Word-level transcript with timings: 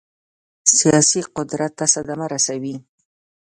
سیاسي 0.77 1.21
قدرت 1.35 1.71
ته 1.79 1.85
صدمه 1.93 2.25
ورسوي. 2.27 2.75